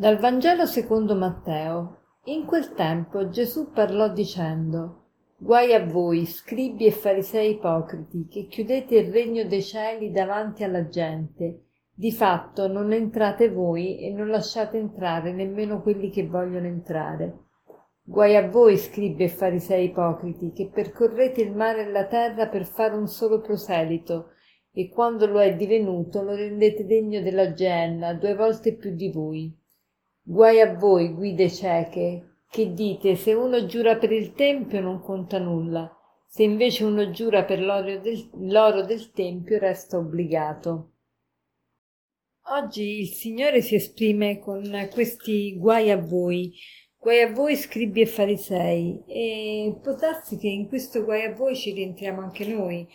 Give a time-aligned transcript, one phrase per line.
[0.00, 1.98] Dal Vangelo secondo Matteo.
[2.24, 8.96] In quel tempo Gesù parlò dicendo Guai a voi, scribi e farisei ipocriti, che chiudete
[8.96, 11.64] il regno dei cieli davanti alla gente.
[11.92, 17.48] Di fatto non entrate voi e non lasciate entrare nemmeno quelli che vogliono entrare.
[18.02, 22.64] Guai a voi, scribi e farisei ipocriti, che percorrete il mare e la terra per
[22.64, 24.30] fare un solo proselito,
[24.72, 29.58] e quando lo è divenuto lo rendete degno della genna due volte più di voi.
[30.30, 35.40] Guai a voi, guide cieche, che dite se uno giura per il tempio non conta
[35.40, 35.92] nulla,
[36.24, 40.92] se invece uno giura per l'oro del, l'oro del tempio resta obbligato.
[42.50, 46.54] Oggi il Signore si esprime con questi guai a voi,
[46.96, 51.56] guai a voi scribi e farisei, e può darsi che in questo guai a voi
[51.56, 52.86] ci rientriamo anche noi.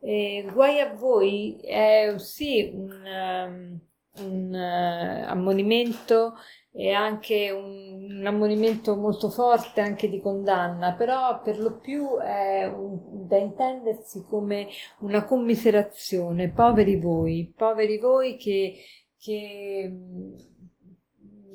[0.00, 3.80] E guai a voi è sì un, um,
[4.24, 6.34] un uh, ammonimento
[6.78, 12.66] e anche un, un, ammonimento molto forte anche di condanna, però per lo più è
[12.66, 18.74] un, da intendersi come una commiserazione, poveri voi, poveri voi che,
[19.18, 20.34] che mm,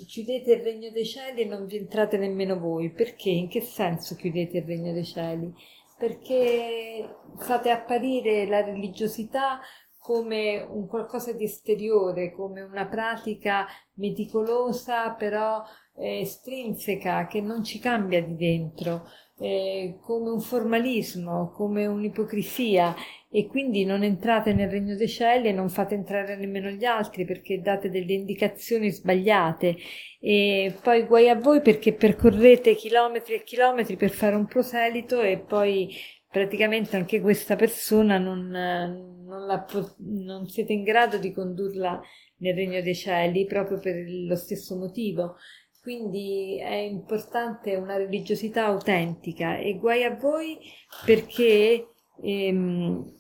[0.08, 2.92] chiudete il regno dei cieli e non vi entrate nemmeno voi.
[2.92, 3.30] Perché?
[3.30, 5.54] In che senso chiudete il regno dei cieli?
[6.00, 9.60] Perché fate apparire la religiosità
[10.02, 15.62] come un qualcosa di esteriore, come una pratica meticolosa però
[15.96, 16.28] eh,
[17.30, 19.08] che non ci cambia di dentro,
[19.38, 22.96] eh, come un formalismo, come un'ipocrisia.
[23.34, 27.24] E quindi non entrate nel regno dei cieli e non fate entrare nemmeno gli altri
[27.24, 29.78] perché date delle indicazioni sbagliate.
[30.20, 35.38] E poi guai a voi perché percorrete chilometri e chilometri per fare un proselito e
[35.38, 35.96] poi
[36.32, 39.66] praticamente anche questa persona non, non, la,
[39.98, 42.02] non siete in grado di condurla
[42.38, 45.36] nel regno dei cieli proprio per lo stesso motivo.
[45.82, 50.58] Quindi è importante una religiosità autentica e guai a voi
[51.06, 51.88] perché
[52.22, 53.14] ehm,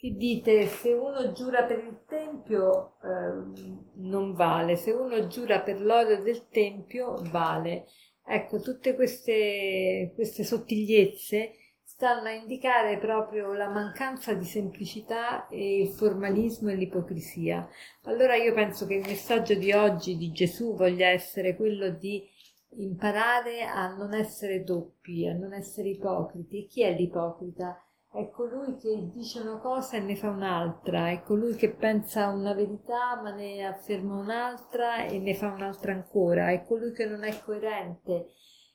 [0.00, 5.78] che dite se uno giura per il tempio eh, non vale, se uno giura per
[5.80, 7.84] l'oro del tempio vale.
[8.32, 11.50] Ecco, tutte queste, queste sottigliezze
[11.82, 17.68] stanno a indicare proprio la mancanza di semplicità e il formalismo e l'ipocrisia.
[18.04, 22.24] Allora io penso che il messaggio di oggi di Gesù voglia essere quello di
[22.76, 26.68] imparare a non essere doppi, a non essere ipocriti.
[26.68, 27.84] Chi è l'ipocrita?
[28.12, 32.54] È colui che dice una cosa e ne fa un'altra, è colui che pensa una
[32.54, 37.40] verità ma ne afferma un'altra e ne fa un'altra ancora, è colui che non è
[37.40, 38.32] coerente,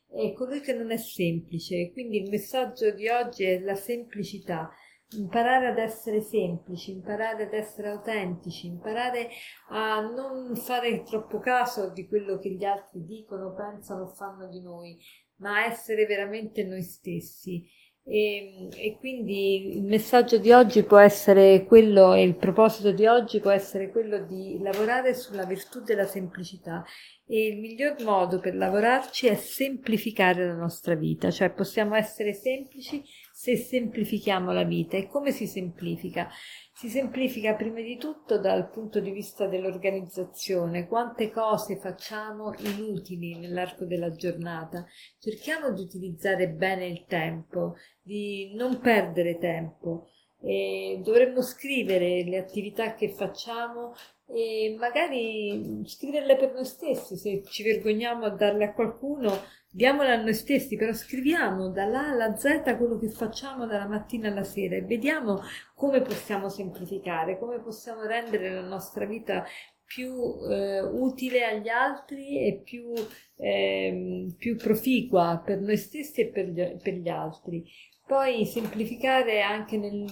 [0.10, 1.92] è colui che non è semplice.
[1.92, 4.72] Quindi il messaggio di oggi è la semplicità,
[5.18, 9.28] imparare ad essere semplici, imparare ad essere autentici, imparare
[9.70, 14.62] a non fare troppo caso di quello che gli altri dicono, pensano o fanno di
[14.62, 14.98] noi,
[15.40, 22.14] ma essere veramente noi stessi e, e, quindi il messaggio di oggi può essere quello,
[22.14, 26.86] e il proposito di oggi può essere quello di lavorare sulla virtù della semplicità.
[27.28, 33.04] E il miglior modo per lavorarci è semplificare la nostra vita, cioè possiamo essere semplici
[33.38, 34.96] se semplifichiamo la vita.
[34.96, 36.30] E come si semplifica?
[36.72, 43.84] Si semplifica prima di tutto dal punto di vista dell'organizzazione, quante cose facciamo inutili nell'arco
[43.84, 44.86] della giornata.
[45.20, 50.08] Cerchiamo di utilizzare bene il tempo, di non perdere tempo.
[50.42, 53.94] E dovremmo scrivere le attività che facciamo
[54.28, 59.32] e magari scriverle per noi stessi, se ci vergogniamo a darle a qualcuno,
[59.70, 64.44] diamole a noi stessi, però scriviamo dall'A alla Z quello che facciamo dalla mattina alla
[64.44, 65.42] sera e vediamo
[65.76, 69.46] come possiamo semplificare, come possiamo rendere la nostra vita
[69.86, 70.12] più
[70.50, 72.94] eh, utile agli altri e più,
[73.36, 77.64] eh, più, proficua per noi stessi e per gli, per gli altri.
[78.06, 80.06] Poi semplificare anche nel,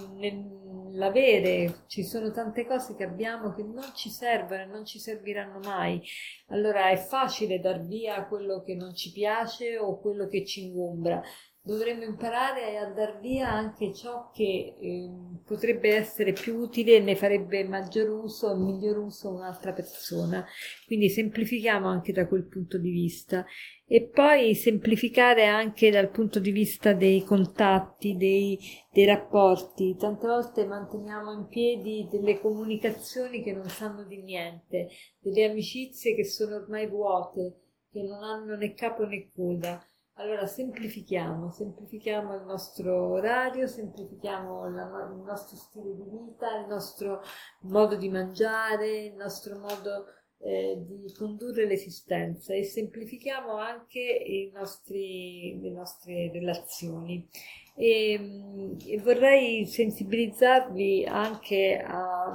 [0.93, 5.59] nell'avere, ci sono tante cose che abbiamo che non ci servono e non ci serviranno
[5.59, 6.01] mai.
[6.47, 11.21] Allora è facile dar via quello che non ci piace o quello che ci ingombra.
[11.65, 15.09] Dovremmo imparare a dar via anche ciò che eh,
[15.45, 20.45] potrebbe essere più utile e ne farebbe maggior uso e miglior uso un'altra persona.
[20.85, 23.45] Quindi semplifichiamo anche da quel punto di vista
[23.85, 28.59] e poi semplificare anche dal punto di vista dei contatti, dei,
[28.91, 29.95] dei, rapporti.
[29.95, 36.25] Tante volte manteniamo in piedi delle comunicazioni che non sanno di niente, delle amicizie che
[36.25, 39.81] sono ormai vuote, che non hanno né capo né coda.
[40.17, 47.21] Allora semplifichiamo, semplifichiamo il nostro orario, semplifichiamo la, il nostro stile di vita, il nostro
[47.61, 50.05] modo di mangiare, il nostro modo
[50.37, 57.27] eh, di condurre l'esistenza e semplifichiamo anche nostri, le nostre relazioni.
[57.75, 62.31] E, mm, e vorrei sensibilizzarvi anche a,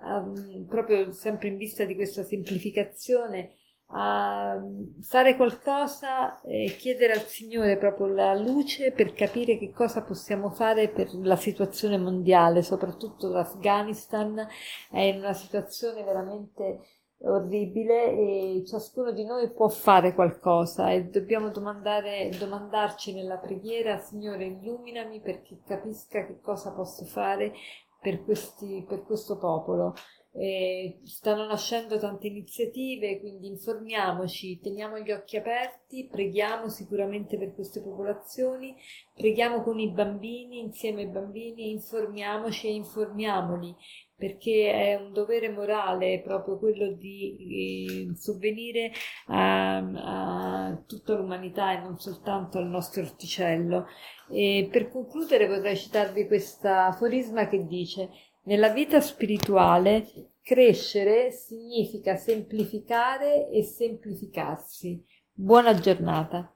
[0.00, 0.32] a,
[0.68, 3.54] proprio sempre in vista di questa semplificazione
[3.88, 4.60] a
[5.00, 10.88] fare qualcosa e chiedere al Signore proprio la luce per capire che cosa possiamo fare
[10.88, 14.46] per la situazione mondiale, soprattutto l'Afghanistan
[14.90, 16.80] è in una situazione veramente
[17.18, 25.20] orribile e ciascuno di noi può fare qualcosa e dobbiamo domandarci nella preghiera, Signore, illuminami
[25.20, 27.52] perché capisca che cosa posso fare
[28.00, 29.94] per, questi, per questo popolo.
[30.38, 37.80] Eh, stanno nascendo tante iniziative, quindi informiamoci, teniamo gli occhi aperti, preghiamo sicuramente per queste
[37.80, 38.76] popolazioni,
[39.14, 43.74] preghiamo con i bambini, insieme ai bambini, informiamoci e informiamoli
[44.16, 48.90] perché è un dovere morale proprio quello di eh, sovvenire
[49.26, 53.86] a, a, tutta l'umanità e non soltanto al nostro orticello.
[54.30, 58.08] E per concludere vorrei citarvi questa aforisma che dice
[58.46, 65.04] nella vita spirituale crescere significa semplificare e semplificarsi.
[65.32, 66.55] Buona giornata.